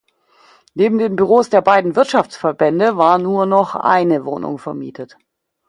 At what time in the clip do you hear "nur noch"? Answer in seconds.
3.19-3.75